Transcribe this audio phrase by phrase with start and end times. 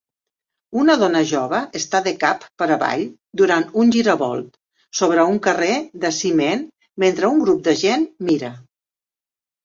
[0.83, 3.03] Una dona jove està de cap per avall
[3.41, 4.47] durant un giravolt
[5.01, 6.63] sobre un carrer de ciment
[7.05, 8.51] mentre un grup de gent mira.